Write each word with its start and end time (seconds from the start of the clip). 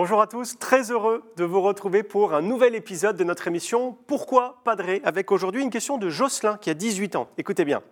Bonjour 0.00 0.20
à 0.20 0.28
tous, 0.28 0.60
très 0.60 0.92
heureux 0.92 1.24
de 1.36 1.42
vous 1.42 1.60
retrouver 1.60 2.04
pour 2.04 2.32
un 2.32 2.40
nouvel 2.40 2.76
épisode 2.76 3.16
de 3.16 3.24
notre 3.24 3.48
émission 3.48 3.98
Pourquoi 4.06 4.60
Padré 4.62 5.02
avec 5.02 5.32
aujourd'hui 5.32 5.60
une 5.60 5.70
question 5.70 5.98
de 5.98 6.08
Jocelyn 6.08 6.56
qui 6.56 6.70
a 6.70 6.74
18 6.74 7.16
ans. 7.16 7.28
Écoutez 7.36 7.64
bien. 7.64 7.82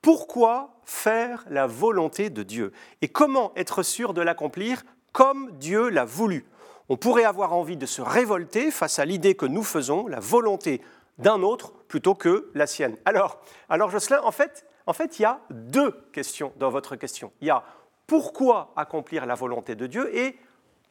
Pourquoi 0.00 0.70
faire 0.86 1.44
la 1.50 1.66
volonté 1.66 2.30
de 2.30 2.42
Dieu? 2.42 2.72
Et 3.02 3.08
comment 3.08 3.52
être 3.54 3.82
sûr 3.82 4.14
de 4.14 4.22
l'accomplir 4.22 4.82
comme 5.12 5.50
Dieu 5.58 5.90
l'a 5.90 6.06
voulu? 6.06 6.46
On 6.88 6.96
pourrait 6.96 7.24
avoir 7.24 7.52
envie 7.52 7.76
de 7.76 7.84
se 7.84 8.00
révolter 8.00 8.70
face 8.70 8.98
à 8.98 9.04
l'idée 9.04 9.34
que 9.34 9.44
nous 9.44 9.62
faisons 9.62 10.06
la 10.06 10.20
volonté 10.20 10.80
d'un 11.18 11.42
autre 11.42 11.74
plutôt 11.86 12.14
que 12.14 12.50
la 12.54 12.66
sienne. 12.66 12.96
Alors, 13.04 13.42
alors 13.68 13.90
Jocelyn, 13.90 14.22
en 14.24 14.32
fait, 14.32 14.64
en 14.86 14.94
fait, 14.94 15.18
il 15.18 15.22
y 15.22 15.26
a 15.26 15.40
deux 15.50 15.90
questions 16.14 16.54
dans 16.56 16.70
votre 16.70 16.96
question. 16.96 17.30
Il 17.42 17.48
y 17.48 17.50
a 17.50 17.62
pourquoi 18.06 18.72
accomplir 18.74 19.26
la 19.26 19.34
volonté 19.34 19.74
de 19.74 19.86
Dieu 19.86 20.16
et 20.16 20.38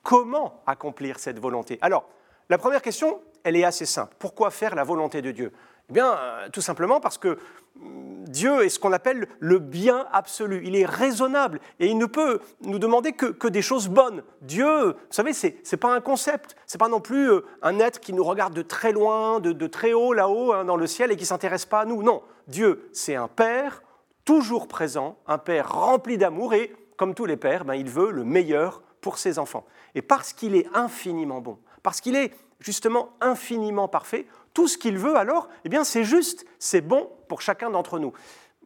comment 0.03 0.61
accomplir 0.65 1.19
cette 1.19 1.39
volonté? 1.39 1.77
Alors, 1.81 2.07
la 2.49 2.57
première 2.57 2.81
question, 2.81 3.21
elle 3.43 3.55
est 3.55 3.63
assez 3.63 3.85
simple. 3.85 4.15
Pourquoi 4.19 4.51
faire 4.51 4.75
la 4.75 4.83
volonté 4.83 5.21
de 5.21 5.31
Dieu? 5.31 5.51
Eh 5.89 5.93
bien, 5.93 6.13
euh, 6.13 6.49
tout 6.51 6.61
simplement 6.61 6.99
parce 6.99 7.17
que 7.17 7.37
mm, 7.75 8.25
Dieu 8.25 8.63
est 8.63 8.69
ce 8.69 8.79
qu'on 8.79 8.93
appelle 8.93 9.27
le 9.39 9.59
bien 9.59 10.05
absolu. 10.11 10.61
Il 10.63 10.75
est 10.75 10.85
raisonnable 10.85 11.59
et 11.79 11.87
il 11.87 11.97
ne 11.97 12.05
peut 12.05 12.39
nous 12.61 12.79
demander 12.79 13.13
que, 13.13 13.47
des 13.47 13.61
choses 13.61 13.87
bonnes. 13.87 14.23
Dieu, 14.41 14.87
vous 14.87 14.95
savez, 15.09 15.33
ce 15.33 15.47
n'est 15.47 15.77
pas 15.77 15.93
un 15.93 16.01
concept, 16.01 16.55
ce 16.65 16.75
n'est 16.75 16.79
pas 16.79 16.87
non 16.87 17.01
plus 17.01 17.31
euh, 17.31 17.45
un 17.61 17.79
être 17.79 17.99
qui 17.99 18.13
nous 18.13 18.23
regarde 18.23 18.53
de 18.53 18.61
très 18.61 18.91
loin, 18.91 19.39
de, 19.39 19.67
très 19.67 19.93
haut 19.93 20.13
là-haut 20.13 20.53
hein, 20.53 20.65
dans 20.65 20.77
le 20.77 20.87
ciel 20.87 21.11
et 21.11 21.17
qui 21.17 21.25
s'intéresse 21.25 21.65
pas 21.65 21.81
à 21.81 21.85
nous. 21.85 22.03
Non, 22.03 22.21
Dieu, 22.47 22.89
c'est 22.93 23.15
un 23.15 23.27
Père 23.27 23.83
toujours 24.23 24.67
présent, 24.67 25.17
un 25.27 25.37
Père 25.37 25.71
rempli 25.71 26.17
d'amour 26.17 26.53
et, 26.53 26.73
comme 26.95 27.13
tous 27.13 27.25
les 27.25 27.37
pères, 27.37 27.65
ben, 27.65 27.75
il 27.75 27.89
veut 27.89 28.11
le 28.11 28.23
meilleur 28.23 28.81
pour 29.01 29.17
ses 29.17 29.39
enfants. 29.39 29.65
Et 29.95 30.01
parce 30.01 30.33
qu'il 30.33 30.55
est 30.55 30.67
infiniment 30.73 31.41
bon, 31.41 31.57
parce 31.83 32.01
qu'il 32.01 32.15
est 32.15 32.31
justement 32.59 33.09
infiniment 33.19 33.87
parfait, 33.87 34.27
tout 34.53 34.67
ce 34.67 34.77
qu'il 34.77 34.97
veut 34.97 35.15
alors, 35.15 35.49
eh 35.65 35.69
bien 35.69 35.83
c'est 35.83 36.03
juste, 36.03 36.45
c'est 36.59 36.81
bon 36.81 37.09
pour 37.27 37.41
chacun 37.41 37.69
d'entre 37.69 37.99
nous. 37.99 38.13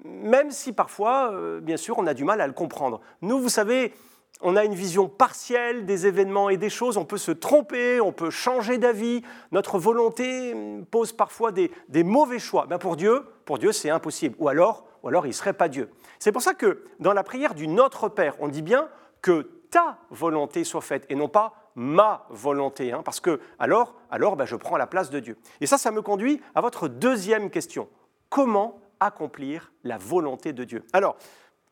Même 0.03 0.51
si 0.51 0.73
parfois, 0.73 1.31
euh, 1.31 1.61
bien 1.61 1.77
sûr, 1.77 1.97
on 1.97 2.05
a 2.05 2.13
du 2.13 2.25
mal 2.25 2.41
à 2.41 2.47
le 2.47 2.53
comprendre. 2.53 2.99
Nous, 3.21 3.39
vous 3.39 3.49
savez, 3.49 3.93
on 4.41 4.55
a 4.55 4.65
une 4.65 4.75
vision 4.75 5.07
partielle 5.07 5.85
des 5.85 6.07
événements 6.07 6.49
et 6.49 6.57
des 6.57 6.69
choses, 6.69 6.97
on 6.97 7.05
peut 7.05 7.17
se 7.17 7.31
tromper, 7.31 8.01
on 8.01 8.11
peut 8.11 8.29
changer 8.29 8.77
d'avis, 8.77 9.21
notre 9.51 9.79
volonté 9.79 10.53
pose 10.91 11.13
parfois 11.13 11.51
des, 11.51 11.71
mauvais 12.03 12.39
choix. 12.39 12.65
Ben 12.67 12.77
pour 12.77 12.97
Dieu, 12.97 13.23
pour 13.45 13.57
Dieu, 13.57 13.71
c'est 13.71 13.89
impossible. 13.89 14.35
Ou 14.39 14.49
alors, 14.49 14.85
ou 15.03 15.07
alors 15.07 15.25
il 15.25 15.29
ne 15.29 15.33
serait 15.33 15.53
pas 15.53 15.69
Dieu. 15.69 15.89
C'est 16.19 16.31
pour 16.31 16.41
ça 16.41 16.53
que 16.53 16.83
dans 16.99 17.13
la 17.13 17.23
prière 17.23 17.55
du 17.55 17.67
Notre 17.67 18.09
Père, 18.09 18.35
on 18.39 18.49
dit 18.49 18.61
bien 18.61 18.89
que 19.21 19.49
ta 19.75 19.97
volonté 20.09 20.63
soit 20.63 20.79
faite 20.79 21.05
et 21.09 21.15
non 21.15 21.27
pas 21.27 21.53
ma 21.75 22.25
volonté, 22.29 22.93
hein, 22.93 23.01
parce 23.03 23.19
que 23.19 23.41
alors, 23.59 23.93
alors 24.09 24.37
ben, 24.37 24.45
je 24.45 24.55
prends 24.55 24.77
la 24.77 24.87
place 24.87 25.09
de 25.09 25.19
Dieu. 25.19 25.37
Et 25.59 25.65
ça, 25.65 25.77
ça 25.77 25.91
me 25.91 26.01
conduit 26.01 26.41
à 26.55 26.61
votre 26.61 26.87
deuxième 26.87 27.49
question. 27.49 27.89
Comment 28.29 28.79
accomplir 29.01 29.73
la 29.83 29.97
volonté 29.97 30.53
de 30.53 30.63
Dieu? 30.63 30.85
Alors, 30.93 31.17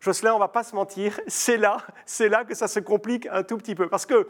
Jocelyn, 0.01 0.33
on 0.33 0.37
va 0.37 0.49
pas 0.49 0.63
se 0.63 0.75
mentir, 0.75 1.17
c'est 1.27 1.55
là, 1.55 1.77
c'est 2.05 2.27
là 2.27 2.43
que 2.43 2.53
ça 2.55 2.67
se 2.67 2.81
complique 2.81 3.25
un 3.31 3.43
tout 3.43 3.55
petit 3.55 3.73
peu, 3.73 3.87
parce 3.87 4.05
que 4.05 4.27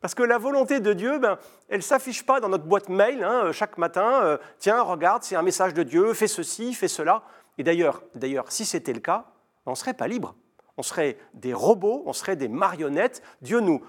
parce 0.00 0.14
que 0.14 0.22
la 0.22 0.38
volonté 0.38 0.78
de 0.78 0.92
Dieu, 0.92 1.18
ben, 1.18 1.36
elle 1.68 1.78
ne 1.78 1.82
s'affiche 1.82 2.24
pas 2.24 2.38
dans 2.38 2.48
notre 2.48 2.66
boîte 2.66 2.88
mail 2.88 3.24
hein, 3.24 3.50
chaque 3.50 3.76
matin. 3.76 4.20
Euh, 4.22 4.38
tiens, 4.58 4.82
regarde, 4.82 5.24
c'est 5.24 5.34
un 5.34 5.42
message 5.42 5.74
de 5.74 5.82
Dieu, 5.82 6.14
fais 6.14 6.28
ceci, 6.28 6.74
fais 6.74 6.86
cela. 6.86 7.22
Et 7.58 7.64
d'ailleurs, 7.64 8.02
d'ailleurs, 8.14 8.52
si 8.52 8.64
c'était 8.64 8.92
le 8.92 9.00
cas, 9.00 9.24
on 9.64 9.70
ne 9.70 9.74
serait 9.74 9.94
pas 9.94 10.06
libre 10.06 10.36
on 10.76 10.82
serait 10.82 11.16
des 11.34 11.54
robots, 11.54 12.02
on 12.06 12.12
serait 12.12 12.36
des 12.36 12.48
marionnettes. 12.48 13.22
Dieu 13.40 13.60
nous, 13.60 13.82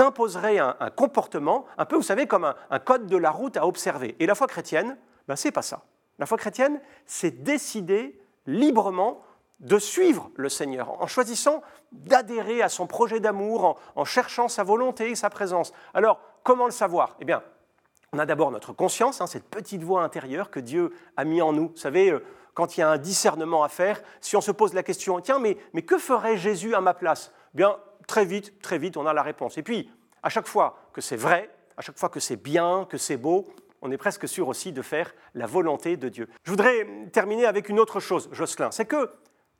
imposerait 0.00 0.58
un, 0.58 0.90
comportement, 0.96 1.66
un 1.78 1.84
peu, 1.84 1.96
vous 1.96 2.02
savez, 2.02 2.26
comme 2.26 2.44
un, 2.44 2.78
code 2.78 3.06
de 3.06 3.16
la 3.16 3.30
route 3.30 3.56
à 3.56 3.66
observer. 3.66 4.16
Et 4.18 4.26
la 4.26 4.34
foi 4.34 4.46
chrétienne, 4.46 4.96
ben, 5.28 5.36
c'est 5.36 5.52
pas 5.52 5.62
ça. 5.62 5.82
La 6.18 6.26
foi 6.26 6.38
chrétienne, 6.38 6.80
c'est 7.06 7.42
décider 7.42 8.18
librement 8.46 9.22
de 9.60 9.78
suivre 9.78 10.30
le 10.34 10.48
Seigneur, 10.48 11.00
en 11.00 11.06
choisissant 11.06 11.62
d'adhérer 11.92 12.62
à 12.62 12.68
son 12.68 12.86
projet 12.86 13.20
d'amour, 13.20 13.64
en, 13.64 13.76
en, 13.94 14.04
cherchant 14.04 14.48
sa 14.48 14.64
volonté 14.64 15.10
et 15.10 15.14
sa 15.14 15.30
présence. 15.30 15.72
Alors, 15.94 16.18
comment 16.42 16.64
le 16.64 16.72
savoir? 16.72 17.16
Eh 17.20 17.24
bien, 17.24 17.42
on 18.12 18.18
a 18.18 18.26
d'abord 18.26 18.50
notre 18.50 18.72
conscience, 18.74 19.20
hein, 19.20 19.26
cette 19.26 19.48
petite 19.48 19.82
voix 19.82 20.02
intérieure 20.02 20.50
que 20.50 20.60
Dieu 20.60 20.92
a 21.16 21.24
mis 21.24 21.40
en 21.40 21.52
nous. 21.52 21.68
Vous 21.68 21.76
savez, 21.76 22.10
euh, 22.10 22.22
quand 22.54 22.76
il 22.76 22.80
y 22.80 22.82
a 22.82 22.90
un 22.90 22.98
discernement 22.98 23.64
à 23.64 23.68
faire, 23.68 24.02
si 24.20 24.36
on 24.36 24.40
se 24.40 24.50
pose 24.50 24.74
la 24.74 24.82
question, 24.82 25.20
tiens, 25.20 25.38
mais, 25.38 25.56
mais 25.72 25.82
que 25.82 25.98
ferait 25.98 26.36
Jésus 26.36 26.74
à 26.74 26.80
ma 26.80 26.94
place? 26.94 27.32
Bien, 27.54 27.76
très 28.06 28.24
vite, 28.24 28.60
très 28.60 28.78
vite, 28.78 28.96
on 28.96 29.06
a 29.06 29.12
la 29.12 29.22
réponse. 29.22 29.58
Et 29.58 29.62
puis, 29.62 29.90
à 30.22 30.28
chaque 30.28 30.46
fois 30.46 30.78
que 30.92 31.00
c'est 31.00 31.16
vrai, 31.16 31.50
à 31.76 31.82
chaque 31.82 31.98
fois 31.98 32.08
que 32.08 32.20
c'est 32.20 32.36
bien, 32.36 32.86
que 32.88 32.98
c'est 32.98 33.16
beau, 33.16 33.46
on 33.80 33.90
est 33.90 33.98
presque 33.98 34.28
sûr 34.28 34.48
aussi 34.48 34.72
de 34.72 34.82
faire 34.82 35.12
la 35.34 35.46
volonté 35.46 35.96
de 35.96 36.08
Dieu. 36.08 36.28
Je 36.44 36.50
voudrais 36.50 36.86
terminer 37.12 37.46
avec 37.46 37.68
une 37.68 37.80
autre 37.80 38.00
chose, 38.00 38.28
Jocelyn, 38.32 38.70
c'est 38.70 38.84
que 38.84 39.10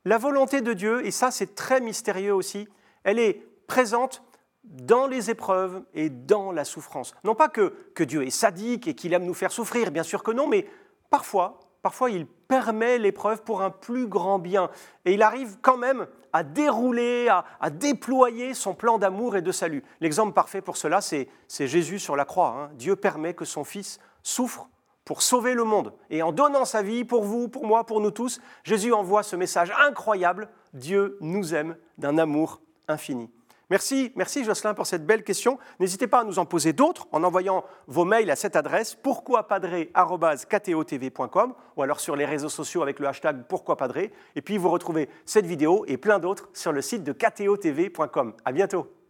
la 0.05 0.17
volonté 0.17 0.61
de 0.61 0.73
Dieu, 0.73 1.05
et 1.05 1.11
ça 1.11 1.31
c'est 1.31 1.55
très 1.55 1.81
mystérieux 1.81 2.33
aussi, 2.33 2.67
elle 3.03 3.19
est 3.19 3.45
présente 3.67 4.23
dans 4.63 5.07
les 5.07 5.29
épreuves 5.29 5.83
et 5.93 6.09
dans 6.09 6.51
la 6.51 6.63
souffrance. 6.63 7.13
Non 7.23 7.35
pas 7.35 7.49
que, 7.49 7.73
que 7.93 8.03
Dieu 8.03 8.25
est 8.25 8.29
sadique 8.29 8.87
et 8.87 8.95
qu'il 8.95 9.13
aime 9.13 9.25
nous 9.25 9.33
faire 9.33 9.51
souffrir, 9.51 9.91
bien 9.91 10.03
sûr 10.03 10.23
que 10.23 10.31
non, 10.31 10.47
mais 10.47 10.67
parfois, 11.09 11.59
parfois 11.83 12.09
il 12.09 12.25
permet 12.25 12.97
l'épreuve 12.97 13.43
pour 13.43 13.61
un 13.61 13.69
plus 13.69 14.07
grand 14.07 14.39
bien. 14.39 14.71
Et 15.05 15.13
il 15.13 15.21
arrive 15.21 15.57
quand 15.61 15.77
même 15.77 16.07
à 16.31 16.41
dérouler, 16.41 17.27
à, 17.29 17.69
déployer 17.69 18.55
son 18.55 18.73
plan 18.73 18.97
d'amour 18.97 19.35
et 19.35 19.43
de 19.43 19.51
salut. 19.51 19.83
L'exemple 20.01 20.33
parfait 20.33 20.61
pour 20.61 20.77
cela, 20.77 21.01
c'est 21.01 21.27
Jésus 21.49 21.99
sur 21.99 22.15
la 22.15 22.25
croix. 22.25 22.55
Hein. 22.57 22.71
Dieu 22.73 22.95
permet 22.95 23.35
que 23.35 23.45
son 23.45 23.63
Fils 23.63 23.99
souffre 24.23 24.67
pour 25.05 25.21
sauver 25.21 25.53
le 25.53 25.65
monde. 25.65 25.93
Et 26.09 26.23
en 26.23 26.31
donnant 26.31 26.65
sa 26.65 26.81
vie 26.81 27.03
pour 27.03 27.23
vous, 27.23 27.49
pour 27.49 27.65
moi, 27.65 27.85
pour 27.85 27.99
nous 27.99 28.11
tous, 28.11 28.39
Jésus 28.63 28.93
envoie 28.93 29.21
ce 29.21 29.35
message 29.35 29.71
incroyable. 29.85 30.49
Dieu 30.73 31.17
nous 31.21 31.53
aime 31.53 31.75
d'un 31.97 32.17
amour 32.17 32.61
infini. 32.87 33.29
Merci, 33.69 34.11
merci 34.15 34.43
Jocelyn 34.43 34.73
pour 34.73 34.85
cette 34.85 35.05
belle 35.05 35.23
question. 35.23 35.57
N'hésitez 35.79 36.07
pas 36.07 36.21
à 36.21 36.23
nous 36.23 36.39
en 36.39 36.45
poser 36.45 36.73
d'autres 36.73 37.07
en 37.11 37.23
envoyant 37.23 37.63
vos 37.87 38.05
mails 38.05 38.29
à 38.29 38.35
cette 38.35 38.55
adresse 38.55 38.95
pourquoipadré.com 38.95 41.53
ou 41.75 41.81
alors 41.81 41.99
sur 41.99 42.15
les 42.15 42.25
réseaux 42.25 42.49
sociaux 42.49 42.81
avec 42.81 42.99
le 42.99 43.07
hashtag 43.07 43.43
pourquoipadré. 43.47 44.11
Et 44.35 44.41
puis 44.41 44.57
vous 44.57 44.69
retrouvez 44.69 45.09
cette 45.25 45.45
vidéo 45.45 45.85
et 45.87 45.97
plein 45.97 46.19
d'autres 46.19 46.49
sur 46.53 46.71
le 46.71 46.81
site 46.81 47.03
de 47.03 47.13
ktotv.com. 47.13 48.33
À 48.45 48.51
bientôt. 48.51 49.02